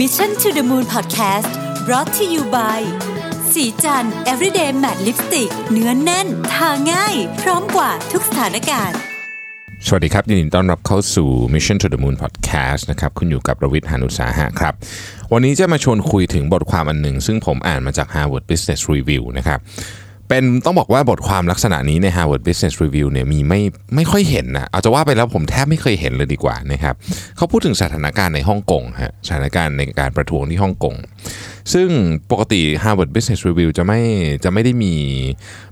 [0.00, 1.50] Mission to the Moon Podcast
[1.86, 2.80] brought to you by
[3.52, 8.98] สีจัน everyday matte lipstick เนื้อนแน่น ทาง่าย พร้อมกว่าทุกสถานการณ์
[9.86, 14.74] สวัสดีครับ ยินดีต้อนรับเข้าสู่ Mission to the Moon Podcast นะครับ คุณอยู่กับรวิทย์หานุสาหะครับ
[15.32, 19.58] วันนี้จะมาชวนคุยถึงบทความอันหนึ่ง ซึ่งผมอ่านมาจาก Harvard Business Review นะครับ
[20.28, 23.60] เป็นต้องบอกว่าบทความลักษณะนี้ใน Harvard Business Review เนี่ยมีไม่
[23.94, 26.94] ไม่ค่อยเห็นนะเอาจะว่าไปแล้วผมแทบไม่เคยเห็นเลยดีกว่านะครับ
[27.36, 30.94] เขาพูดถึงสถานการณ์ในฮ่องกงฮะสถานการณ์ในการประท้วงที่ฮ่องกง
[31.72, 31.88] ซึ่ง
[32.30, 34.00] ปกติ Harvard Business Review จะไม่
[34.44, 34.94] จะไม่ได้มี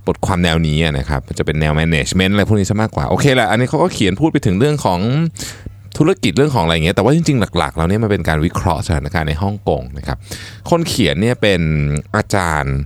[0.06, 5.00] บทความแนวนี้นะครับจะเป็นแนว management อะไรพวกนี้ซะมากกว่า โอเคแหละอันนี้เขาก็เขียนพูดไปถึงเรื่องของ
[5.98, 10.19] ธุรกิจเรื่องของอะไรเงี้ยแต่ว่าจริง ๆ หลักๆ แล้วเนี่ยมันเป็นการวิเคราะห์สถานการณ์ในฮ่องกงนะครับ
[10.70, 11.60] คนเขียนเนี่ยเป็น
[12.16, 12.77] อาจารย์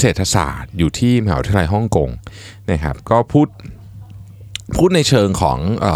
[0.00, 2.10] เศรษฐศาสตร์อยู่ที่มหาวิทยาลัยฮ่องกง
[2.70, 3.48] นะครับก็พูด
[4.76, 5.86] พูดในเชิงของอ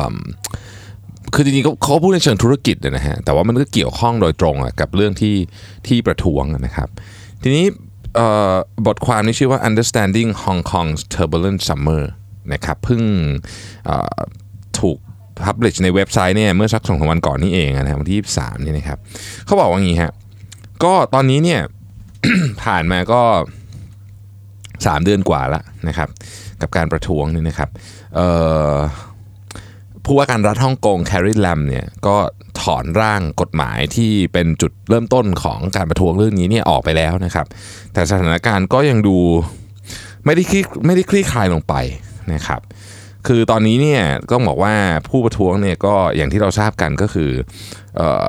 [1.35, 5.37] คือจริงๆเขาเขาพูดในเชิงธุรกิจนะฮะแต่ว่ามันก็เกี่ยวข้องโดยตรงกับเรื่องที่
[5.87, 6.89] ที่ประท้วงนะครับ
[7.43, 7.65] ทีนี้
[8.87, 12.03] บทความนี้ชื่อว่า understanding Hong Kong's turbulent summer
[12.53, 13.03] นะครับเพิ่ง
[14.79, 14.99] ถูก
[15.45, 18.99] publish ในเว็บไซต์เนี่ยเมื่อสักสองสามวันก่อนนี่เองนะครับวันที่ 23นี่นะครับ
[19.47, 20.13] เขาบอกว่างี้ฮะ
[20.85, 21.61] ก็ตอนนี้เนี่ย
[22.63, 23.23] ผ่านมาก็
[24.87, 26.09] 3 เดือนกว่าแล้วนะครับ
[26.61, 27.71] กับการประท้วงนี่นะครับ
[30.05, 32.17] ผู้ว่าการรัฐฮ่องกงแคริแลมเนี่ยก็
[32.61, 37.47] ถอนร่างกฎหมายที่เป็นจุดเริ่มต้นของการประท้วงเรื่องนี้เนี่ยออกไปแล้วนะครับ
[37.93, 39.17] แต่สถานการณ์ก็ยังดู
[40.25, 41.75] ไม่ได้คลี่ไม่ได้คลี่คลายลงไป
[42.35, 42.61] นะครับ
[43.27, 44.75] คือตอนนี้เนี่ยต้องบอกว่า
[45.09, 47.31] ผู้ประท้วงเนี่ยก็อย่างที่เราทราบกันก็คือ
[48.01, 48.29] ออ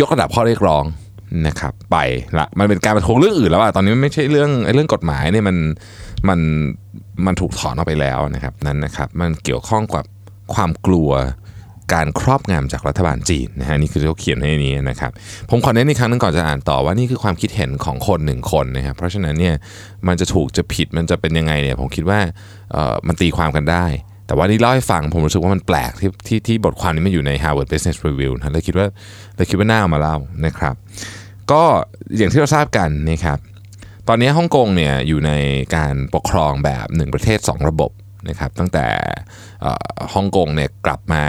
[0.00, 0.84] ยกระดับข้อเรียกร้อง
[1.46, 1.96] นะครับไป
[2.38, 5.56] ละมันเป็นการประท้วงเรื่องอื่นแล้วอะตอนนี้มันไม่ใช่เรื่องเรื่องกฎหมายเนี่ยมัน
[6.28, 6.40] มัน
[7.26, 10.04] มันถูกถอนออกไปแล้วนะครับนั้นนะครับมันเกี่ยวข้องกับ
[10.54, 11.10] ความกลัว
[11.92, 15.10] การครอบงำจากรัฐบาลจีนนะฮะนี่คือที่เขาเขียนในนี้นะครับ
[15.50, 19.54] ผมขอเน้นอีกครั้งหนึงก่อนจะอ่านต่อว่านี่คือความคิดเห็นของคนหนึ่งคนนะครับเพราะฉะนั้นเนี่ย
[20.06, 22.20] มันจะถูกจะผิดมันจะเป็นยังไงเนี่ยผมคิดว่า
[22.72, 23.86] เอ่อมันตีความกันได้
[24.26, 28.86] แต่ว่านี่เล่าให้ฟังผมรู้สึกว่ามันแปลกที่ที่ที่บทความนี้มันอยู่ใน Harvard Business Review นะเลยคิดว่า
[29.36, 30.16] เลยคิดว่าน่าเอามาเล่า
[30.46, 30.74] นะครับ
[31.52, 31.62] ก็
[32.16, 33.38] อย่างที่เราทราบกันนะครับ
[34.08, 35.32] ตอนนี้ฮ่องกงเนี่ยอยู่ใน
[35.76, 37.90] การปกครองแบบหนึ่งประเทศ 2 ระบบ
[38.28, 38.86] นะครับตั้งแต่
[40.14, 41.24] ฮ่องกงเนี่ยกลับมา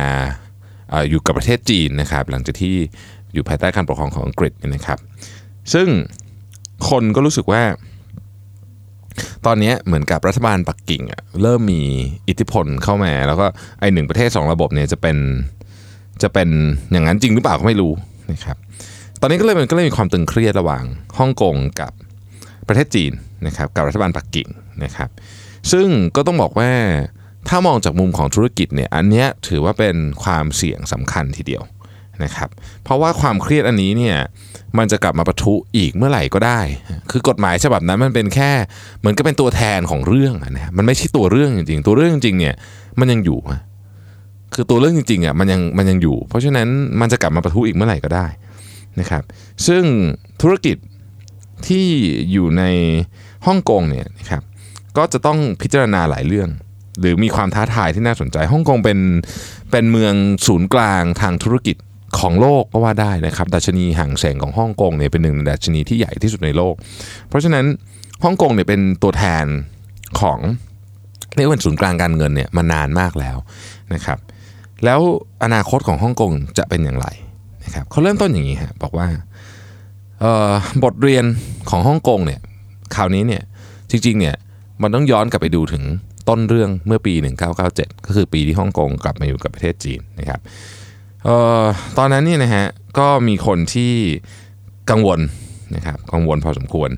[0.93, 2.75] ออยู่กับประเทศจีนนะครับหลังจากที่
[3.33, 4.99] อยู่ภายใต้การปกครองของอังกฤษนะครับ
[5.73, 5.87] ซึ่ง
[6.89, 7.63] คนก็รู้สึกว่า
[9.45, 11.81] ตอนนี้เหมือนกับรัฐบาลปักกิ่งอะเริ่มมี
[12.27, 13.45] อิทธิพลเข้ามา แล้วก็
[13.79, 15.17] ไอหนึ่งประเทศสองระบบเนี่ยจะเป็น
[16.23, 16.49] จะเป็น
[16.91, 17.91] อย่างนั้นจริงหรือเปล่าก็ไม่รู้
[18.31, 18.57] นะครับ
[19.23, 20.83] ตอนนี้ก็เลยมันก็เลยมีความตึงเครียดระหว่าง
[21.17, 21.91] ฮ่องกงกับ
[22.67, 23.11] ประเทศจีน
[23.47, 24.47] นะครับกับรัฐบาลปักกิ่ง
[24.83, 25.09] นะครับ
[25.71, 26.71] ซึ่งก็ต้องบอกว่า
[27.47, 31.63] ถ้ามองจากมุมของธุรกิจเนี่ยอันนี้ถือว่าเป็นความเสี่ยงสำคัญทีเดียว
[32.23, 32.49] นะครับ
[32.83, 34.17] เพราะว่าความเครียดอันนี้เนี่ย
[34.77, 36.61] มันจะกลับมาประทุอีกเมื่อไหร่ก็ได้
[37.11, 38.51] คือกฎหมายฉบับนั้นมันเป็นแค่
[38.99, 42.55] เหมือนก็เป็นตัวแทนของเรื่องอะนะมันไม่ใช่ตัวเรื่องจริงๆ ตัวเรื่องจริงเนี่ย
[42.99, 43.39] มันยังอยู่
[44.53, 46.67] คือตัวเรื่องจริงๆอะมันยังมันยังอยู่ เพราะฉะนั้น
[47.01, 48.27] มันจะกลับมาประทุอีกเมื่อไหร่ก็ได้
[48.99, 49.23] นะครับ
[49.67, 49.83] ซึ่ง
[50.41, 50.77] ธุรกิจ
[51.67, 51.87] ที่
[52.31, 52.63] อยู่ใน
[53.47, 54.43] ฮ่องกงเนี่ยนะครับ
[54.97, 56.49] ก็จะต้องพิจารณาหลายเรื่อง
[56.99, 58.99] หรือมีความท้าทายที่น่าสนใจฮ่องกงเป็น
[59.71, 60.15] เป็นเมือง
[60.47, 61.75] ศูนย์กลางทางธุรกิจ
[62.19, 66.73] ของโลกก็ว่าได้นะครับดัชนีห่างแสงของฮ่องกงเนี่ยเป็นหนึ่งในดัชนีที่ใหญ่ที่สุดในโลก
[67.29, 67.65] เพราะฉะนั้น
[68.23, 69.45] ฮ่องกงเนี่ยเป็นตัวแทน
[70.19, 70.39] ของ
[71.35, 73.37] เรียกว่าศูนย์กลางการเงินเนี่ยมานานมากแล้ว
[73.93, 74.19] นะครับ
[74.85, 74.99] แล้ว
[75.43, 77.07] อนาคตของฮ่องกงจะเป็นอย่างไร
[77.71, 79.07] นะครับเขาเริ่มต้นอย่างนี้ฮะบอกว่า
[80.83, 81.25] บทเรียน
[81.69, 82.39] ของฮ่องกงเนี่ย
[82.95, 83.43] คราวนี้เนี่ย
[83.91, 84.35] จริงๆเนี่ย
[84.81, 85.83] มันต้องย้อนกลับไปดูถึง
[86.29, 87.13] ต้นเรื่องเมื่อปี
[87.59, 90.39] 1997 ก็คือปีที่ฮ่องกงกลับมาอยู่กับประเทศจีนนะครับ
[91.27, 91.29] อ
[91.61, 91.65] อ
[91.97, 92.65] ตอนนั้นเนี่ยนะฮะ
[92.99, 93.93] ก็มีคนที่
[94.89, 95.19] กังวล
[95.75, 96.89] นะครับกังวลพอสมควร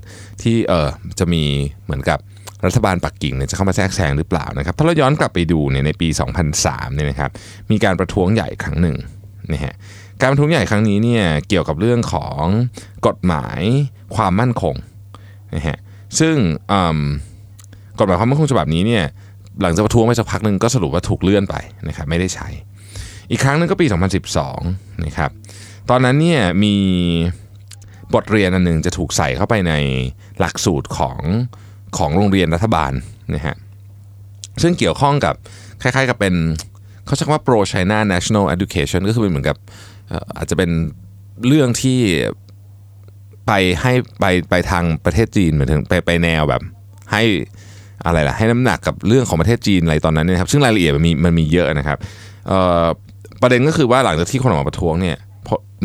[0.42, 1.42] ที่เออจะมี
[1.84, 2.18] เหมือนกับ
[2.66, 6.08] รัฐบาลปักกิ่งเนี่ยจะเข้ามาแทรกแซงหรือเปล่านะครับถ้าเราย้อนกลับไปดูเนี่ยในปี
[6.52, 7.30] 2003เนี่ยนะครับ
[7.70, 8.96] มีการประท้วงใหญ่ครั้งหนึ่ง
[9.52, 9.74] นะฮะ
[10.20, 12.42] การประท้วงใหญ่ครั้งนี้เนี่ยเกี่ยวกับเรื่องของ
[13.06, 13.60] กฎหมาย
[14.16, 14.74] ความมั่นคง
[15.54, 15.78] นะฮะ
[16.18, 16.34] ซึ่ง
[17.98, 19.04] กฎหมายความมั่นคงฉบับนี้เนี่ย
[19.62, 21.56] หลังจากประท้วงไปสักพักหนึ่งก็สรุปว่าถูกเลื่อนไป
[21.88, 22.48] นะครับไม่ได้ใช้
[23.30, 23.86] อีกครั้งหนึงก็ปี
[24.44, 25.30] 2012นะครับ
[25.90, 26.74] ตอนนั้นเนี่ยมี
[28.14, 29.72] บทเรียนอันหนึ่งจะถูกใส่เข้าไปใน
[30.38, 31.20] หลักสูตรของ
[31.96, 32.92] ของโรงเรียนรัฐบาล
[33.34, 33.56] นะฮะ
[34.62, 35.34] ซึ่งเกี่ยวข้องกับ
[35.82, 36.34] คล้ายๆกับเป็น
[37.06, 39.56] เขาใช้คำว่า pro China national education ก็คือเป็นเหมือนกับ
[40.36, 40.70] อาจจะเป็น
[41.46, 41.98] เรื่องที่
[43.46, 46.62] ไปให้ไปไปทางประเทศจีนเหมือนถึงไปไปแนวแบบ
[47.12, 47.22] ให้
[48.06, 51.98] อะไรล่ะให้น้ำหนักกับเรื่องของประเทศจีนอะไรตอนนั้นเนะครับซึ่งรายละเอียดมันมีมันมีเยอะนะครับ
[53.42, 55.16] ประเด็นก็คือว่าหลังจากที่คนออกมาประท้วงเนี่ย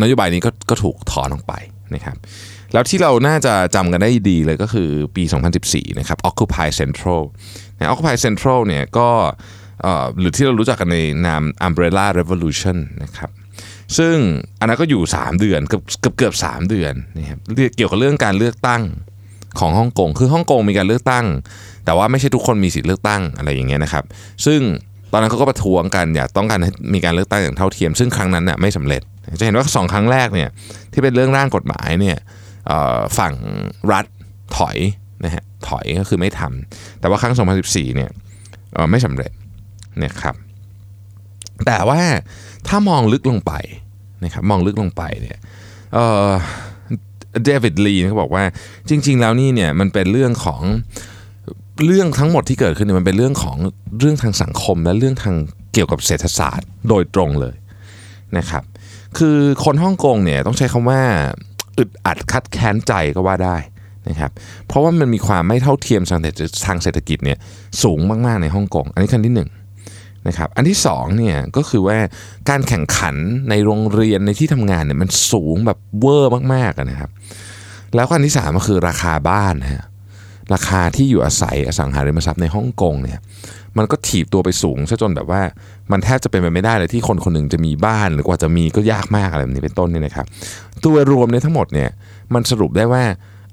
[0.01, 1.53] นโยบายนี้ก็ก็ถูกถอนออกไป
[1.95, 2.17] นะครับ
[2.73, 5.23] แล้วที่เราน่าจะจำกันได้ดีเลยก็คือปี
[5.61, 7.21] 2014 นะครับ Occupy Central
[7.77, 9.09] นะ Occupy Central เนี่ยก็
[10.19, 13.31] หรือที่เรารู้จักกันในนาม Umbrella Revolution นะครับ
[13.97, 14.15] ซึ่ง
[14.59, 17.39] อันนั้นก็อยู่ 3 เดือนเกือบเกือบเกือบ3เดือนนะครับ
[17.75, 18.83] เกี่ยวกับเรื่องการเลือกตั้ง
[19.59, 21.25] ของฮ่องกงคือฮ่องกงมีการเลือกตั้ง
[21.85, 24.03] แต่ว่าไม่ใช่ทุกคนมีสิทธิ์เลือกตั้งอะไรอย่างเงี้ยนะครับ
[24.45, 24.61] ซึ่ง
[25.11, 29.01] ตอนนั้นเขาก็ประท้วงกันอยากต้องการให้มีการเลือกตั้งอย่างเท่าเทียม ซึ่งครั้งนั้นน่ยไม่สำเร็จ
[29.39, 30.49] จะเห็นว่าสองครั้งแรกเนี่ย
[30.93, 32.17] ที่เป็นเรื่องร่างกฎหมายเนี่ย
[33.17, 33.33] ฝั่ง
[33.91, 34.05] รัฐ
[34.57, 34.77] ถอย
[35.23, 37.33] นะฮะถอยก็คือไม่ทำแต่ว่าครั้ง
[37.65, 38.09] 2014เนี่ย
[38.91, 39.31] ไม่สำเร็จ
[40.03, 40.35] นะครับ
[41.65, 42.01] แต่ว่า
[42.67, 43.53] ถ้ามองลึกลงไป
[44.23, 45.39] นะครับมองลึกลงไปเนี่ย
[47.43, 48.43] เดวิดลีเขาบอกว่า
[48.89, 50.61] จริง ๆ แล้วนี่เนี่ยมันเป็นเรื่องของ
[51.85, 53.57] เรื่องทั้งหมดที่เกิดขึ้นเนี่ยมันเป็นเรื่องของ
[53.99, 55.35] เรื่องทางสังคมและเรื่องทาง
[55.73, 57.55] เกี่ยวกับเศรษฐศาสตร์โดยตรงเลย
[58.37, 58.63] นะครับ
[59.17, 61.01] คือคนฮ่องกงเนี่ยต้องใช้คำว่า
[61.77, 63.57] อึดอัดคัดแค้นใจก็ว่าได้
[64.09, 64.31] นะครับ
[64.67, 66.21] เพราะว่ามันมีความไม่เท่าเทียมทาง
[66.65, 67.37] ทางเศรษฐกิจเนี่ย
[67.83, 69.58] สูงมากๆในฮ่องกงอันนี้ขั้นที่1
[70.27, 71.97] นะครับอันที่2เนี่ยก็คือว่า
[72.49, 73.15] การแข่งขัน
[73.49, 77.09] ในโรงเรียนในที่ทำงานเนี่ยมันสูงแบบเวอร์มากๆนะครับ
[77.95, 79.83] แล้วอันที่3ก็คือราคาบ้านนะฮะ
[80.53, 83.19] ราคาที่อยู่อาศัยอสังหาริมทรัพย์ในฮ่องกงเนี่ย
[83.77, 85.41] มันก็ถีบตัวไปสูงซะจนแบบว่า
[85.91, 90.25] มันแทบจะเป็นไปไม่ได้เลยที่คนคนหนึ่งจะมีบ้าน หรือกว่าจะมีก็ยากมากอะไรแบบนี้เป็นต้นเนี่ยนะครับ
[90.83, 91.89] ตัวรวมเนี่ยทั้งหมดเนี่ย
[92.33, 93.03] มันสรุปได้ว่า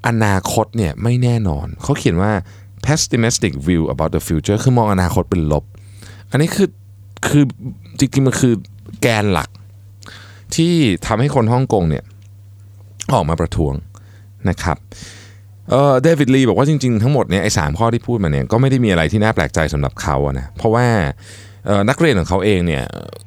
[0.08, 2.32] อนาคตเนี่ยไม่แน่นอน เขาเขียนว่า
[2.86, 5.64] pessimistic view about the future คือมองอนาคตเป็นลบ
[6.31, 6.69] อันนี้คือ
[7.28, 7.44] คือ
[7.99, 8.55] จริงๆมันคือ
[9.00, 9.49] แกนหลัก
[10.55, 10.73] ที่
[11.06, 12.05] ทำให้คนฮ่องกงเนี่ย
[13.14, 13.75] ออกมาประท้วง
[14.49, 14.76] นะครับ
[15.70, 20.87] เออเดวิดลีบอกว่าจริงๆทั้งหมดเนี่ยไอ้สามข้อที่พูดมาเนี่ยก็ไม่ได้มีอะไรที่น่าแปลกใจสำหรับเขาอะนะเพราะว่า
[21.88, 22.82] นักเรียนของเขาเองเนี่ย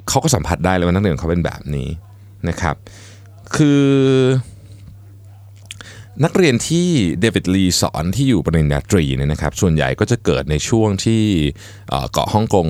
[0.09, 1.89] เขาก็สัมผัสได้เลยว่านักเรียนของเขาเป็นแบบนี้
[2.49, 2.75] นะครับ
[3.55, 3.83] คือ
[6.23, 6.87] นักเรียนที่
[7.19, 11.23] เดวิดลีสอนที่อยู่ปริญญาตรีเนี่ยนะครับส่วนใหญ่ก็จะเกิดในช่วงที่
[12.11, 12.67] เกาะฮ่องกง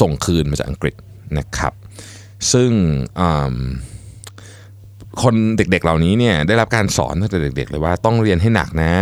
[0.00, 0.94] ส่งคืนมาจากอังกฤษ
[1.38, 1.72] นะครับ
[2.52, 2.70] ซึ่ง
[5.22, 8.92] คนเด็กๆเหล่านี้เนี่ยได้รับการสอนตั้งแต่เด็กๆเลยว่าต้องเรียนให้หนักนะ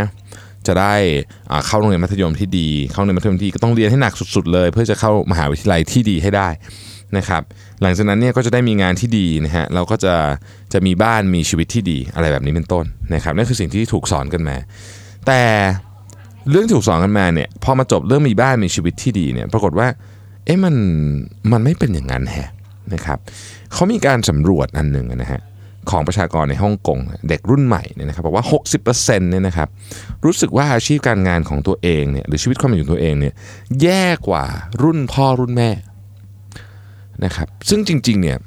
[0.66, 0.94] จะได้
[1.66, 6.49] เข้าโรงเรียนมัธยมที่ดี เข้าโรงเรียนมัธยมที่ก็ต้องเรียนให้หนักสุดๆเลย เพื่อจะเข้ามหาวิทยาลัยที่ดีให้ได้
[7.16, 7.42] นะครับ
[7.82, 10.14] หลังจากนั้นเนี่ยก็จะได้มีงานที่ดีนะฮะเราก็จะ
[10.72, 12.84] จะมีบ้านมีชีวิตที่ดีอะไรแบบนี้เป็นต้น
[13.14, 14.56] นะครับนั่นคือสิ่งที่ถูกสอนกันมา
[15.26, 15.42] แต่
[16.50, 19.88] เรื่องถูกสอนกันมาเนี่ยพอมาจบเรื่องมีบ้านมีชีวิตที่ดีเนี่ยปรากฏว่า
[20.44, 20.74] เอ๊ะมัน
[21.52, 22.50] มันไม่เป็นอย่างนั้นแฮะ
[22.94, 23.18] นะครับ
[23.72, 25.40] เขามีการสำรวจอันหนึ่งนะฮะ
[25.90, 26.98] ของประชากรในฮ่องกง
[27.28, 28.44] เด็กรุ่นใหม่เนี่ยนะครับบอกว่า
[28.86, 29.68] 60%เนี่ยนะครับ
[30.24, 33.34] รู้สึกว่าอาชีพการงานของตัวเองเนี่ยหรือชีวิตความเป็นอยู่ตัวเองเนี่ย
[33.82, 34.44] แย่กว่า
[34.82, 35.70] รุ่นพ่อรุ่นแม่
[37.25, 38.38] นะครับซึ่งจริงๆเนี่ย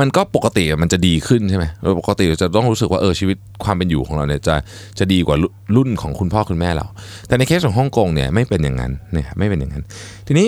[0.00, 1.64] มันก็ปกติมันจะดีขึ้นใช่ไหม
[2.00, 4.54] ปกติเราจะต้องรู้สึกว่าเออชีวิตความเป็นอยู่ของเราเนี่ยจะ
[4.98, 5.36] จะดีกว่า
[5.76, 6.86] รุ่นของคุณพ่อคุณแม่เรา
[7.28, 9.82] แต่ในเคสของฮ่องกงเนี่ยไม่เป็นอย่างนั้นนะครับไม่เป็นอย่างนั้น
[10.26, 10.46] ทีนี้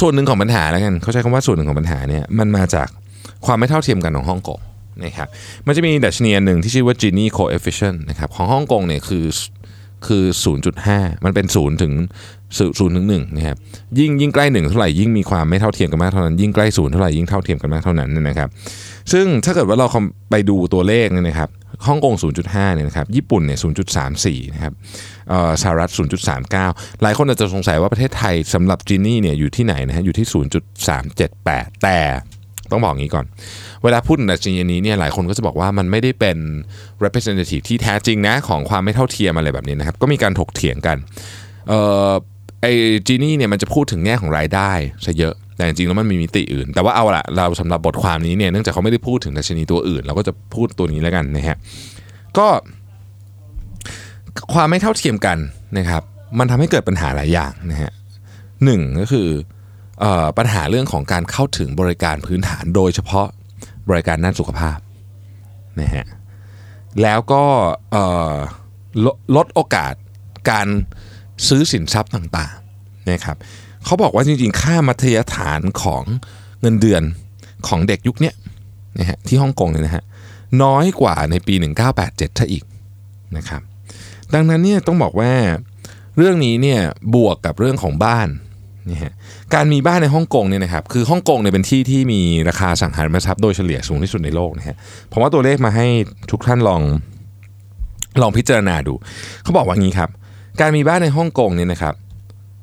[0.00, 2.88] ส่วนหนึ่งของปัญหาแล้วกันเขาใช้คำว่าส่วนหนึ่งของปัญหาเนี่ยมันมาจาก
[3.46, 4.60] ความไม่เท่าเทียมกันของฮ่องกง
[5.04, 5.28] นะครับ
[5.66, 9.26] มันจะมีดัชนีหนึ่งที่ชื่อว่า Gini coefficient นะครับของฮ่องกงเนี่ยคือ
[10.06, 10.24] คือ
[10.74, 11.92] 0.5 มันเป็น 0 ถึง
[12.78, 13.56] ศูนย์ถึงหนึ่งนะครับ
[13.98, 18.48] ยิ่งยิ่งใกล้หนึ่งเท่าไหร่ยิ่งมีความไม่เท่าเทียมกันมากเท่านั้นยิ่งใกล้ศูนย์เท่าไหร่ยิ่งเท่าเทียมกันมากเท่านั้นนะครับ
[19.12, 19.86] ซึ่งถ้าเกิดว่าเรา
[20.30, 21.48] ไปดูตัวเลขเนี่ยนะครับ
[21.86, 23.58] ฮ่องกง 0.5 เนี่ยนะครับ ญี่ปุ่น เนี่ย
[24.02, 24.72] 0.34 นะครับ
[25.62, 25.90] สหรัฐ
[26.46, 30.26] 0.39 หลายคนอาจจะสงสัยว่าประเทศไทยสำหรับจีนี่ เนี่ย อยู่ที่ไหนนะฮะ อยู่ที่
[31.04, 31.98] 0.378 แต่
[32.70, 33.26] ต้องบอกงี้ก่อน
[33.82, 36.38] เวลาพูดถึงดัชนีนี้เนี่ย หลายคนก็จะบอกว่ามันไม่ได้เป็น
[37.04, 40.96] representative ที่แท้จริงนะ ของความไม่เท่าเทียมอะไรแบบนี้นะครับ ก็มีการถกเถียงกัน
[42.64, 42.74] ไอ้
[43.06, 44.72] จีนี่เนี่ยมันจะพูดถึงแง่ของรายได้
[45.04, 51.56] ซะเยอะแต่จริงๆแล้วมันมีมิติอื่น แต่ว่าเอาละเราสำหรับบทความนี้เนี่ยเนื่องจากเขาไม่ได้พูดถึงดัชนีตัวอื่น เราก็จะพูดตัวนี้แล้วกันนะฮะ
[52.38, 52.46] ก็
[54.54, 55.38] ความไม่เท่าเทียมกัน
[55.78, 56.02] นะครับ
[56.38, 57.92] มันทำให้เกิดปัญหาหลายอย่างนะฮะ
[58.64, 59.28] หนึ่งก็คือ
[60.38, 63.26] ปัญหาเรื่องของการเข้าถึงบริการพื้นฐานโดยเฉพาะ
[63.88, 64.78] บริการด้านสุขภาพ
[65.80, 66.06] นะฮะ
[67.02, 67.42] แล้วก็
[69.36, 69.94] ลดโอกาส
[70.50, 70.68] การ
[71.48, 73.36] ซื้อสินทรัพย์ต่างๆนะครับ
[73.84, 76.02] เขาบอกว่าจริงๆ ค่ามัธยฐานของ
[76.60, 77.02] เงินเดือน
[77.68, 78.32] ของเด็กยุคนี้
[78.98, 80.04] นะฮะที่ฮ่องกงเนี่ยนะฮะ
[80.62, 81.54] น้อยกว่าในปี
[81.96, 82.64] 1987ถ้าอีก
[83.36, 83.62] นะครับ
[84.34, 85.32] ดังนั้นเนี่ยต้องบอกว่า
[86.16, 86.80] เรื่องนี้เนี่ย
[87.14, 88.28] บวกกับเรื่องของบ้าน
[88.90, 89.12] นี่ฮะ
[89.54, 94.76] การมีบ้านในฮ่องกงเนี่ยนะครับคือฮ่องกงเนี่ยเป็นที่ที่มีราคาสังหาริมทรัพย์โดยเฉลี่ยสูงที่สุดในโลกนะฮะ
[95.12, 95.86] ผมว่าตัวเลขมาให้
[96.30, 96.82] ทุกท่านลอง
[98.22, 98.94] ลองพิจารณาดู
[99.42, 100.10] เขาบอกว่างี้ครับ
[100.60, 101.94] การมีบ้านในฮ่องกงเนี่ยนะครับ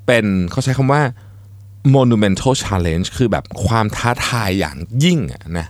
[0.07, 1.01] เป็นเขาใช้คำว่า
[1.95, 5.19] monumental challenge คือแบบความท้าทายอย่างยิ่ง
[5.59, 5.67] นะ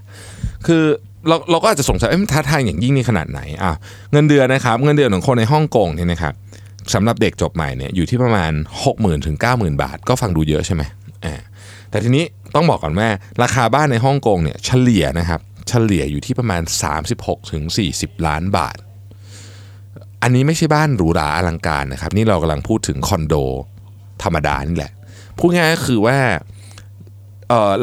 [0.67, 0.83] คือ
[1.27, 3.71] เราเราก็อาจจะสงสัยเอ้ยท้าทายอย่างยิ่งนี่ขนาดไหนอะ
[4.11, 6.33] เงินเดือนนะครับ เงินเดือนของคนในฮ่องกงเนี่ยนะครับ
[6.93, 8.51] สำหรับเด็กจบใหม่เนี่ยอยู่ที่ประมาณ
[8.89, 10.83] 60,000ถึง90,000 บาท ก็ฟังดูเยอะใช่ไหม
[11.25, 11.35] อ่า
[11.89, 12.23] แต่ทีนี้
[12.55, 13.07] ต้องบอกก่อนว่า
[13.43, 16.61] ราคาบ้านในฮ่องกงเนี่ยเฉลี่ยนะครับเฉลี่ยอยู่ที่ประมาณ
[17.07, 17.63] 36ถึง
[17.95, 18.77] 40 ล้านบาท
[20.23, 23.35] อันนี้ไม่ใช่บ้านหรูหราอลังการนะครับ นี่เรากำลังพูดถึงคอนโด
[24.23, 24.91] ธรรมดานี่แหละ
[25.37, 26.17] พูดง่ายก็คือว่า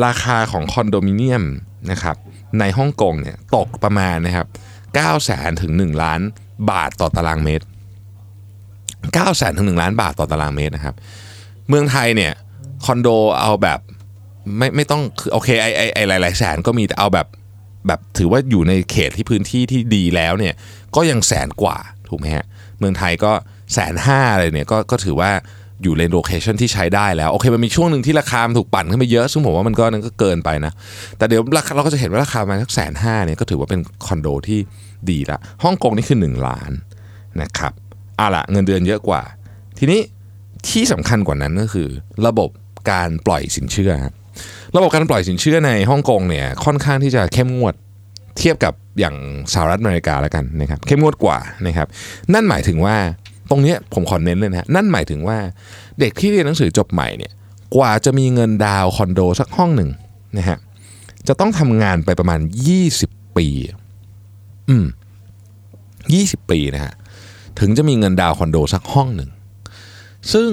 [0.07, 1.45] ราคาของคอนโดมิเนียม
[1.91, 2.17] นะครับ
[2.59, 4.47] ในฮ่องกงเนี่ยตกประมาณนะครับ
[4.87, 6.21] 9แสนถึง 1 ล้าน
[6.71, 7.65] บาทต่อตารางเมตร
[9.17, 10.95] 9แสนถึง 1 ล้านบาทต่อตารางเมตรนะครับ
[11.69, 12.33] เมืองไทยเนี่ย
[12.85, 13.09] คอนโด
[13.41, 13.81] เอาแบบ
[14.59, 17.27] ไม่ไม่ต้องคือโอเคไอไอไอหลายๆแสนก็มีแต่เอาแบบ
[17.87, 20.55] แบบถือว่าอยู่ในเขตที่พื้นที่ที่ดีแล้วเนี่ย
[20.97, 21.79] ก็ยังแสนกว่า
[22.09, 22.45] ถูกไหมฮะ
[22.79, 23.33] เมืองไทยก็
[23.75, 25.31] แสนห้าอะไรเนี่ยก็ก็ถือว่า
[25.83, 30.73] อยู่ใน location ที่ใช้ได้แล้ว โอเคมันมีช่วงหนึ่งที่ราคามันถูกปั่นขึ้นไปเยอะ ซึ่งผมว่ามันก็นั้นก็เกินไปนะ
[31.19, 34.59] แต่เดี๋ยวราคาเราก็จะเห็นว่าราคาประมาณสักแสนห้าเนี่ยก็ถือว่าเป็นคอนโดที่
[35.11, 36.73] ดีละฮ่องกงนี่คือ 1 ล้าน
[37.43, 37.73] นะครับ
[38.17, 39.23] เอาละเงินเดือนเยอะกว่า
[39.79, 40.01] ทีนี้
[40.69, 41.89] ที่สำคัญกว่านั้นก็คือ
[42.27, 42.51] ระบบ
[42.91, 44.15] การปล่อยสินเชื่อครับ
[44.77, 47.75] ระบบการปล่อยสินเชื่อในฮ่องกงเนี่ยค่อนข้างที่จะเข้มงวด
[48.39, 49.17] เทียบกับ อย่าง
[49.53, 51.87] สหรัฐอเมริกาแล้วกันนะครับเข้มงวดกว่านะครับ
[52.35, 52.97] นั่นหมายถึงว่า
[53.51, 55.39] ตรงนี้ผมขอเน้นเลยนะฮะนั่นหมายถึงว่า
[56.01, 57.33] เด็กที่เรียนหนังสือจบใหม่เนี่ย
[57.77, 59.91] กว่าจะมีเงินดาวคอนโดสักห้องหนึ่ง
[60.39, 60.59] นะฮะ
[61.29, 62.41] จะต้องทำงานไปประมาณ
[62.89, 63.47] 20 ปี
[64.69, 64.87] อืม
[66.07, 66.93] 20 ปีนะฮะ
[67.61, 69.31] ถึงจะมีเงินดาวคอนโดสักห้องหนึ่ง
[70.33, 70.51] ซึ่ง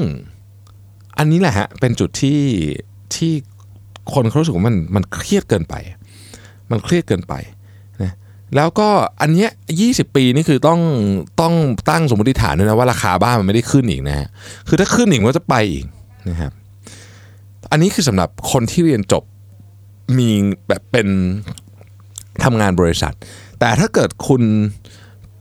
[1.18, 2.42] อันนี้แหละฮะเป็นจุดที่
[3.16, 3.34] ที่
[4.14, 5.76] คนเขารู้สึกว่ามันมันเครียดเกินไป
[6.72, 7.34] มันเครียดเกินไป
[8.56, 8.90] แล้วก็
[9.22, 9.50] อันเนี้ย
[9.84, 10.80] 20ปีนี่คือต้อง
[11.42, 11.54] ต้อง
[11.90, 14.28] ตั้งสมมติฐานด้วยนะว่าราคาบ้านมันไม่ได้ขึ้นอีกนะฮะ
[14.68, 15.86] คือถ้าขึ้นอีกมันก็จะไปอีก
[16.30, 16.52] นะครับ
[17.72, 19.24] อันนี้คือสำหรับคนที่เรียนจบ
[20.18, 20.30] มี
[20.68, 21.08] แบบเป็น
[22.44, 23.14] ทำงานบริษัท
[23.60, 24.42] แต่ถ้าเกิดคุณ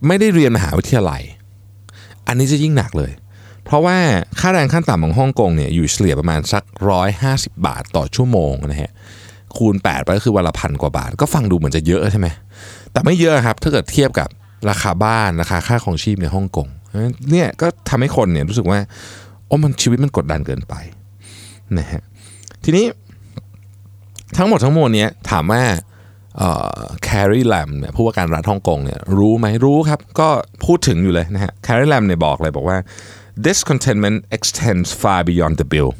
[0.06, 1.22] ไม่ได้เรียนมหาวิทยาลัย
[2.26, 3.12] อันนี้จะยิ่งหนักเลย
[3.64, 3.96] เพราะว่า
[4.40, 6.62] ค่าแรงขั้นต่ำของฮ่องกงเนี่ยอยู่เฉลี่ยประมาณสัก
[7.14, 8.92] 150 บาทต่อชั่วโมงนะฮะ
[9.56, 12.28] คูณ8ไปก็คือวันละพันกว่าบาท ก็ฟังดูเหมือนจะเยอะใช่ไหม
[12.94, 14.28] แต่ไม่เยอะครับถ้าเกิดเทียบกับ
[14.70, 16.68] ราคาบ้านราคาค่าของชีพในฮ่องกง
[17.30, 18.78] เนี่ยก็ทำให้คนเนี่ยรู้สึกว่า
[19.46, 20.74] โอ้มันชีวิตมันกดดันเกินไป
[21.78, 22.02] นะฮะ
[22.64, 22.86] ทีนี้
[24.36, 25.62] ทั้งหมดทั้งมวลเนี้ยถามว่า
[27.02, 30.28] Carrie Lam เนี่ยผู้ว่าการรัฐฮ่องกงเนี่ยรู้ไหมรู้ครับ ก็
[30.64, 32.78] พูดถึงอยู่เลยนะฮะ Carrie Lam เนี่ยบอกเลยบอกว่า
[33.46, 35.90] discontentment extends far beyond the bill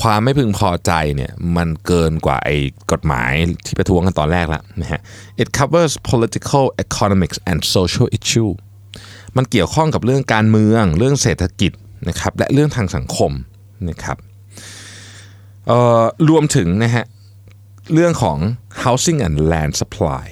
[0.00, 2.56] ความไม่พึงพอใจเนี่ยมันเกินกว่าไอ้
[2.92, 3.32] กฎหมาย
[3.66, 5.00] ที่ประท้วงกันตอนแรกแล้วนะฮะ
[5.42, 8.50] it covers political economics and social issue
[9.36, 11.72] มันเกี่ยวข้องกับเรื่องการเมือง เรื่องเศรษฐกิจ
[12.08, 13.32] นะครับและเรื่องทางสังคม
[13.88, 14.16] นะครับ
[16.28, 17.04] รวมถึงนะฮะ
[17.94, 18.38] เรื่องของ
[18.84, 20.24] housing and land supply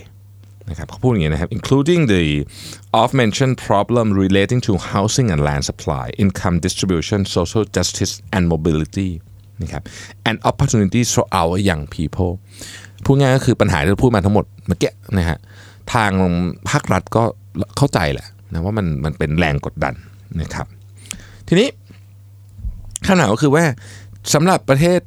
[0.70, 2.25] นะครับเขาพูดอย่างนี้นะครับ including the
[3.00, 9.11] oft mentioned problem relating to housing and land supply income distribution social justice and mobility
[9.63, 9.83] นะครับ
[10.29, 12.33] and opportunities for our young people
[13.05, 15.39] พูดง่ายก็คือปัญหาที่เราพูดมาทั้งหมดเมื่อกี้นะฮะ
[15.95, 16.11] ทาง
[16.69, 17.23] ภาครัฐก็
[17.77, 19.95] เข้าใจแหละนะว่ามันมันเป็นแรงกดดัน
[20.43, 20.67] นะครับ
[21.49, 21.69] ทีนี้
[23.09, 23.65] ขนาดก็คือว่า
[24.35, 25.01] สำหรับประเทศ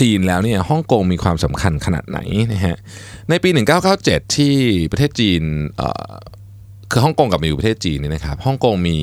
[0.00, 2.18] จีนแล้วเนี่ยฮ่องกงมีความสำคัญขนาดไหน
[2.52, 2.76] นะฮะ
[3.30, 3.48] ในปี
[3.92, 4.54] 1997 ที่
[4.92, 5.42] ประเทศจีน
[6.90, 8.98] คือฮ่องกงกับมาอยู่ประเทศจีนนี่นะครับฮ่องกงมี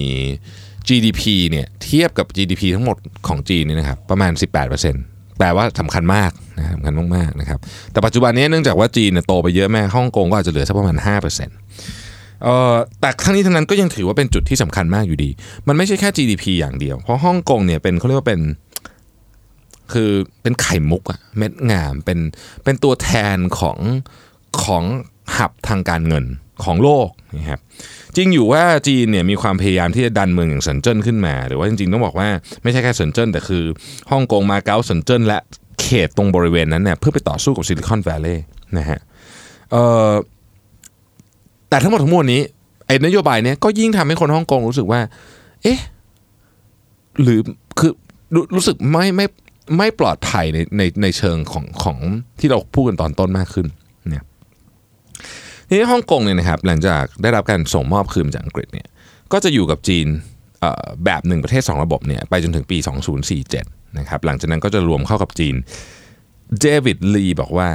[0.89, 4.31] GDP เนี่ยเทียบกับ GDP ทั้งหมดของจีนนี่นะครับประมาณ
[4.85, 7.59] 18%แปลว่าสำคัญมากนะสำคัญมากๆนะครับ
[7.91, 10.95] แต่ปัจจุบันนี้เนื่องจากว่าจีนเนี่ยโตไปเยอะแมากฮ่องกงก็อาจจะเหลือสักประมาณ
[11.65, 15.29] 5%เอ่อแต่ทั้งนี้ทั้งนั้นก็ยังถือว่าเป็นจุดที่สำคัญมากอยู่ดี
[15.67, 18.41] มันไม่ใช่แค่ GDP อย่างเดียว เพราะฮ่องกงเนี่ยเป็นเขาเรียกว่าเป็น
[19.93, 22.19] คือเป็นไข่มุกอะเม็ดงามเป็น
[22.63, 23.77] เป็นตัวแทนของ
[24.63, 24.83] ของ
[25.37, 26.25] หับทางการเงิน
[26.65, 27.59] ของโลกนะครับ
[28.15, 32.29] จริงอยู่ว่าจีนเนี่ยมีความพยายามที่จะดันเมืองอย่างเซินเจิ้นขึ้นมา หรือว่าจริงๆต้องบอกว่า
[32.63, 33.63] ไม่ใช่แค่เซินเจิ้นแต่คือ
[34.11, 35.39] ฮ่องกงมาเก๊าเซินเจิ้นและ
[35.81, 38.43] เขตตรงบริเวณนั้นเนี่ยเพื่อไปต่อสู้กับ Silicon Valley
[38.77, 38.99] นะฮะ
[41.69, 42.41] แต่ทั้งหมดทั้งมวลนี้
[42.85, 45.01] ไอ้นโยบายเนี้ยก็ยิ่งทำให้คนฮ่องกงรู้สึกว่า
[45.63, 45.79] เอ๊ะ
[47.21, 47.39] หรือ
[47.79, 49.25] คือรู้สึกไม่ไม่
[49.77, 51.97] ไม่ปลอดภัยในในในเชิงของของ
[52.39, 53.67] ที่เราพูดกันตอนต้นมากขึ้น
[54.09, 54.23] เนี่ย
[55.67, 58.87] ทีนี้ฮ่องกงเนี่ยนะครับหลังจากได้รับการส่งมอบคืนจากอังกฤษเนี่ย
[59.31, 60.07] ก็จะอยู่กับจีน
[61.05, 62.77] แบบหนึ่งประเทศ 2 ระบบเนี่ยไปจนถึงปี
[63.37, 65.55] 2047นะครับหลังจากนั้นก็จะรวมเข้ากับจีน
[66.59, 67.69] เดวิดลีบอกว่า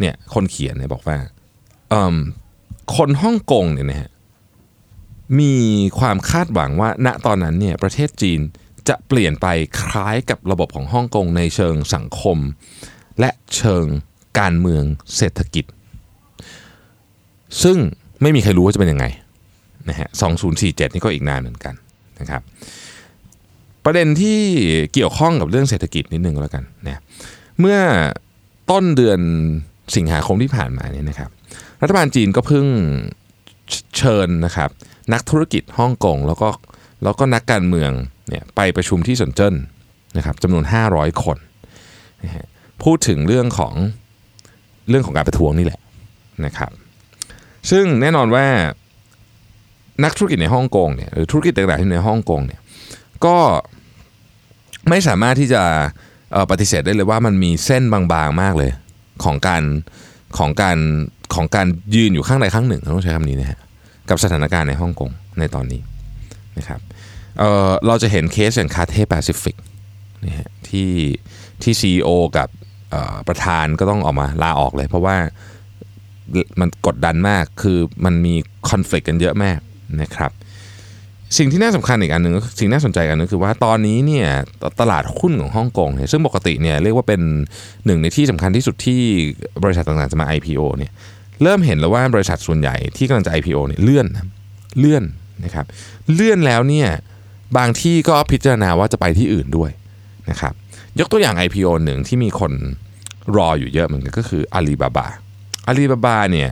[0.00, 1.18] เนี่ยคนเขียนเนี่ยบอกว่า
[2.96, 4.10] คนฮ่องกงเนี่ยนะฮะ
[5.40, 5.54] มี
[5.98, 8.40] ความคาดหวังว่าณตอนนั้นเนี่ยประเทศจีน
[8.88, 9.46] จะเปลี่ยนไป
[9.80, 12.38] คล้ายกับระบบของฮ่องกงในเชิงสังคม
[13.20, 13.86] และเชิง
[14.38, 14.84] การเมือง
[15.16, 15.64] เศรษฐกิจ
[17.62, 17.76] ซึ่ง
[18.22, 19.06] ไม่มีใครรู้ว่าจะเป็นยังไง
[19.88, 20.08] นะฮะ
[20.50, 21.74] 2047 นี่ก็อีกนานเหมือนกัน
[22.20, 22.42] นะครับ
[23.84, 24.38] ประเด็นที่
[24.92, 27.00] เกี่ยวข้องกับเรื่องเศรษฐกิจนิดนึงก็แล้วกันนะ
[27.60, 27.78] เมื่อ
[28.70, 29.20] ต้นเดือน
[29.96, 31.30] สิงหาคมที่ผ่านมาเนี่ยนะครับ
[31.82, 32.66] รัฐบาลจีนก็เพิ่ง
[33.96, 34.70] เชิญนะครับ
[35.12, 36.48] นักธุรกิจฮ่องกงแล้วก็
[37.04, 37.90] แล้วก็นักการเมือง
[38.28, 39.54] เนี่ยไปประชุมที่สนเจิ้น
[40.16, 41.38] นะครับจำนวน 500 คน
[42.24, 42.46] นะฮะ
[42.82, 43.74] พูดถึงเรื่องของ
[44.88, 45.80] เรื่องของการประท้วงนี่แหละ
[46.46, 46.70] นะครับ
[47.70, 48.46] ซึ่งแน่นอนว่า
[50.04, 52.60] นักธุรกิจในฮ่องกงเนี่ยหรือธุรกิจต่างๆที่ในฮ่องกงเนี่ย
[53.24, 53.36] ก็
[54.88, 55.62] ไม่สามารถที่จะ
[56.50, 58.70] ปฏิเสธได้เลยว่ามันมีเส้นบางๆมากเลย
[59.24, 59.62] ของการ
[60.38, 60.78] ของการ
[61.34, 63.60] ของการยืนอยู่ข้างใดข้างหนึ่งต้องใช้คำนี้นะฮะ
[64.08, 65.80] กับสถานการณ์ในฮ่องกงในตอนนี้
[66.58, 66.80] นะครับ
[67.38, 69.56] เเราจะเห็นเคสอย่าง Cathay Pacific
[70.26, 70.90] นะฮะที่
[71.62, 72.48] ที่ CEO กับ
[73.28, 75.16] ประธานก็ต้องออกมาลาออกเลย เพราะว่า
[76.60, 78.34] มันกดดันมาก คือมันมี
[78.70, 79.58] conflict กันเยอะมาก
[80.02, 80.32] นะครับ
[81.38, 84.28] สิ่งที่น่าสำคัญอีกอันหนึ่งสิ่งน่าสนใจอันนึงคือว่าตอนนี้เนี่ย
[84.62, 87.20] ตลาดหุ้นของฮ่องกงเนี่ยซึ่งปกติเนี่ยเรียกว่าเป็น
[87.86, 89.00] หนึ่งในที่สำคัญที่สุดที่
[89.64, 90.92] บริษัทต่างๆจะมา IPO เนี่ย
[91.42, 94.26] เริ่มเห็นแล้วว่าบริษัทส่วนใหญ่ที่กำลังจะ IPO เนี่ยเลื่อนนะ
[94.78, 95.04] เลื่อน
[95.44, 95.66] นะครับ
[96.14, 96.88] เลื่อนแล้วเนี่ย
[97.56, 99.70] บางที่ก็พิจารณาว่าจะไปที่อื่นด้วย
[100.30, 100.52] นะครับ
[101.00, 102.52] ยกตัวอย่าง IPO หนึ่งที่มีคน
[103.36, 105.06] รออยู่เยอะเหมือนกันก็คืออาลีบาบา
[105.70, 106.50] อาลีบาบาเนี่ย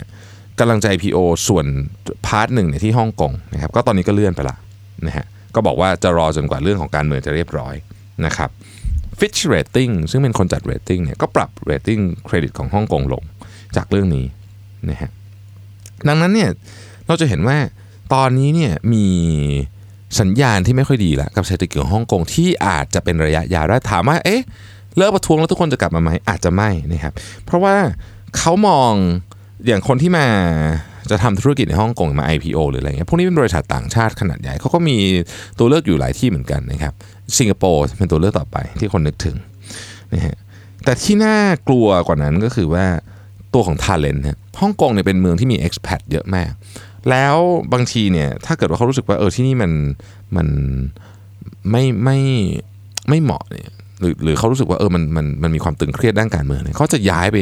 [0.59, 1.65] กำลังจะ IPO ส่วน
[2.25, 4.55] part หนึ่งเนี่ยที่ฮ่องกงนะครับก็ตอนนี้ก็เลื่อนไปละ
[5.07, 7.75] นะฮะก็บอกว่าจะรอจนกว่าเรื่องของการเมืองจะเรียบร้อย
[8.25, 8.49] นะครับ
[9.19, 13.23] Fitch Rating ซึ่งเป็นคนจัด rating เนี่ยก็ปรับ rating เครดิตของฮ่องกงลง
[13.75, 14.25] จากเรื่องนี้
[14.89, 15.09] นะฮะ
[16.07, 16.49] ดังนั้นเนี่ย
[17.07, 17.57] เราจะเห็นว่า
[18.13, 19.05] ตอนนี้เนี่ยมี
[20.19, 24.41] สัญญาณที่ไม่ค่อยดีแล้วกับเศรษฐกิจของฮ่องกงที่อาจจะเป็นระยะยาวได้ถามว่าเอ๊ะ
[24.97, 27.13] เลิกประท้วงแล้วทุกคนจะกลับมาไหมอาจจะไม่นะครับ
[27.45, 27.75] เพราะว่า
[28.37, 28.93] เขามอง
[29.67, 30.25] อย่างคนที่มา
[31.11, 34.97] จะทำธุรกิจในฮ่องกงมา IPO หรืออะไรเงี้ยพวกนี้เป็นบริษัทต่างชาติขนาดใหญ่เขาก็มี
[35.59, 36.93] ตัวเลือกอยู่หลายที่เหมือนกันนะครับ
[37.37, 39.37] สิงคโปร์เป็นตัวเลือกต่อไปที่คนนึกถึง
[40.13, 40.37] นะฮะ
[40.83, 41.37] แต่ที่น่า
[41.67, 42.85] กลัวกว่านั้นก็คือว่า
[43.53, 46.51] ตัวของ Talent ฮะฮ่องกงเนี่ยเป็นเมืองที่มี expat เยอะมาก
[47.09, 47.35] แล้ว
[47.73, 49.71] บางทีเนี่ยถ้าเกิดว่าเขารู้สึกว่าเออที่นี่มัน
[50.35, 50.47] มัน
[51.71, 52.17] ไม่ไม่
[53.09, 57.37] ไม่เหมาะเนี่ย หรือหรือเขารู้สึกว่าเออมันมันมันมีความตึงเครียดด้านการเมืองเนี่ยเขาจะย้ายไป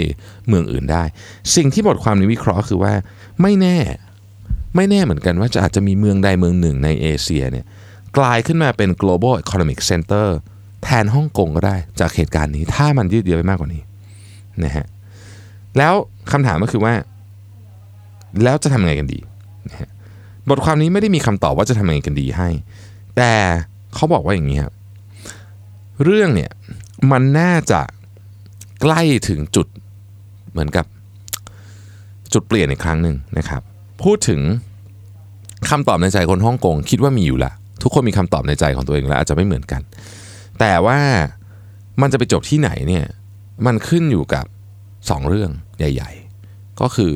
[0.47, 1.03] เมืองอื่นได้
[1.55, 2.93] สิ่งที่บทความนี้วิเคราะห์คือว่า
[3.41, 3.77] ไม่แน่
[4.75, 7.65] ไม่แน่เหมือนกันว่าจะอาจจะมีเมืองใดเมืองหนึ่งในเอเชียเนี่ย
[8.17, 10.27] กลายขึ้นมาเป็น global economic center
[10.83, 13.81] แทนฮ่องกงก็ได้จากเหตุการณ์นี้ ถ้ามันยืดเยื้อไปมากกว่านี้
[14.63, 14.85] นะฮะ
[15.77, 15.93] แล้ว
[16.31, 16.93] คำถามก็คือว่า
[18.43, 19.19] แล้วจะทำยังไงกันดี
[19.69, 19.89] นะฮะ
[20.49, 22.49] บทความนี้ไม่ได้มีคำตอบว่าจะทำยังไงกันดีให้
[23.17, 23.31] แต่
[23.95, 24.73] เขาบอกว่าอย่างนี้ครับ
[26.03, 26.51] เรื่องเนี่ย
[27.11, 27.81] มันน่าจะ
[28.81, 29.67] ใกล้ถึงจุด
[30.51, 30.85] เหมือนกับ
[32.33, 33.61] จุดเปลี่ยนอีกครั้งหนึ่งนะครับ
[34.03, 34.41] พูดถึง
[35.69, 39.81] คำตอบในใจคนฮ่องกงคิดว่ามีอยู่ละทุกคนมีคำตอบในใจของตัวเองแล้วอาจจะไม่เหมือนกัน
[40.59, 40.99] แต่ว่า
[42.01, 43.05] มันจะไปจบที่ไหนเนี่ย
[43.65, 44.45] มันขึ้นอยู่กับ
[44.87, 46.11] 2 เรื่องใหญ่
[46.45, 47.11] ๆ ก็คือ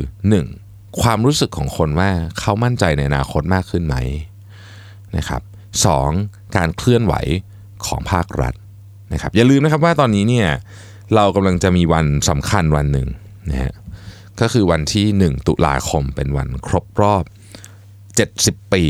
[0.48, 1.02] 1.
[1.02, 3.96] ความรู้สึกของคนว่าเขามั่นใจในอนาคตมากขึ้นไหม
[5.18, 5.42] นะครับ
[5.86, 6.10] สอง
[6.56, 7.14] การเคลื่อนไหว
[7.86, 8.54] ของภาครัฐ
[9.14, 10.48] นะครับอย่าลืมนะครับว่าตอนนี้เนี่ย
[11.16, 13.08] เรากำลังจะมีวันสำคัญวันหนึ่ง
[13.52, 13.74] นะฮะ
[14.42, 17.24] ก็คือวันที่ 1 ตุลาคมเป็นวันครบรอบ
[18.58, 18.84] 70 ปี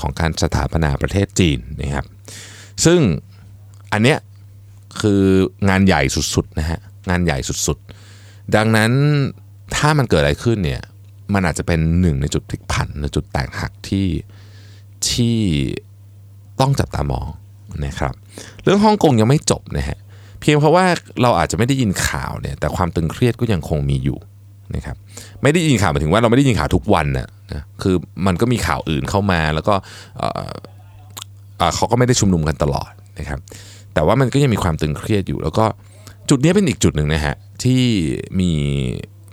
[0.00, 2.06] ของการสถาปนาประเทศจีนนะครับ
[2.84, 3.00] ซึ่ง
[3.92, 4.18] อันเนี้ย
[5.00, 5.22] คือ
[5.68, 6.02] งานใหญ่
[6.34, 8.92] สุดๆนะฮะงานใหญ่สุดๆ ดังนั้น
[9.76, 10.82] ถ้ามันเกิดอะไรขึ้นเนี่ย
[11.34, 14.08] มันอาจจะเป็นหนึ่งในจุดพลิกผันในจุดแตกหักที่
[15.10, 15.36] ที่
[16.60, 17.28] ต้องจับตามอง
[17.86, 18.14] นะครับ
[18.64, 19.98] เรื่องฮ่องกงยังไม่จบนะฮะ
[20.40, 20.84] เพียงเพราะว่า
[21.22, 24.18] เราอาจจะไม่ได้ยินข่าวเนี่ยแต่ความตึงเครียดก็ยังคงมีอยู่
[24.74, 24.96] นะครับ
[25.42, 29.74] ไม่ได้ยินข่าวหมายถึงว่าเราไม่ได้ยินข่าวทุกวันนะนะคือมันก็มีข่าวอื่นเข้ามาแล้วก็
[30.18, 30.24] เอ
[31.68, 33.38] อเขาก็ไม่ได้ชุมนุมกันตลอดนะครับ
[33.94, 35.64] แต่ว่ามันก็ยังมีความตึงเครียดอยู่ แล้วก็
[36.28, 37.80] จุดนี้เป็นอีกจุดหนึ่งนะฮะที่
[38.40, 38.50] มี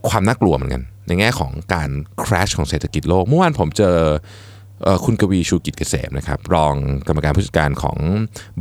[0.09, 1.89] ความน่ากลัวเหมือนกัน ในแง่ของการ
[2.23, 3.95] crash ของเศรษฐกิจโลก เมื่อวานผมเจอ
[5.05, 6.73] คุณกวีชูกิจเกษมนะครับรอง
[7.07, 7.97] กรรมการผู้จัดการของ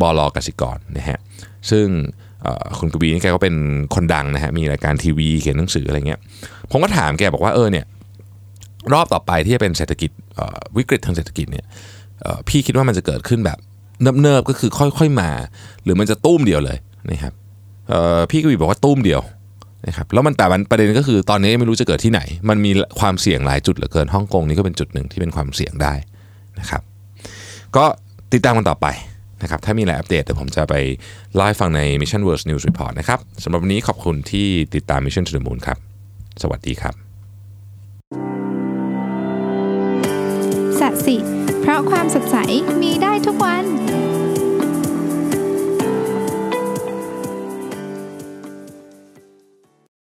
[0.00, 1.18] บลกสิกรนะฮะ
[1.70, 1.86] ซึ่ง
[2.78, 3.54] คุณกวีนี่แกก็เป็น
[3.94, 6.20] คนดังนะฮะมีรายการทีวีเขียนหนังสืออะไรเงี้ย
[6.70, 7.86] ผมก็ถามแกบอกว่าเออเนี่ย
[8.92, 10.10] รอบต่อไปที่จะเป็นเศรษฐกิจ
[10.76, 11.64] วิกฤตทางเศรษฐกิจเนี่ย
[12.48, 13.58] พี่คิดว่ามันจะเกิดขึ้นแบบ
[14.02, 15.30] เนิบๆก็คือค่อยๆมา
[15.82, 16.78] หรือมันจะตุ้มเดียวเลย
[17.10, 17.32] นะครับ
[18.30, 19.20] พี่กวีบอกว่าตุ้มเดียว
[19.88, 22.70] นะครับแล้วมันแต่มันประเด็นก็คือตอนนี้ไม่รู้จะเกิดที่ไหน มันมี
[23.00, 25.94] ความเสี่ยงหลายจุดเหลือเกินฮ่องกงนี่ก็เป็นจุดหนึ่งที่เป็นความเสี่ยงได้
[26.60, 26.82] นะครับ
[27.76, 27.84] ก็
[28.32, 28.86] ติดตามกันต่อไป
[29.42, 30.74] นะครับถ้ามีอะไรอัปเดตเดี๋ยวผมจะไป
[31.34, 35.78] ไล่าให้ฟังใน Mission World News Report นะครับสำหรับวันนี้ขอบคุณที่ติดตาม Mission to the Moon ครับ
[36.42, 36.94] สวัสดีครับ
[40.80, 41.16] สะสิ
[41.60, 42.36] เพราะความสดใส
[42.82, 43.64] มีได้ทุกวัน